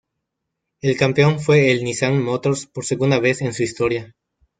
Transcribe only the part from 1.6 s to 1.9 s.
el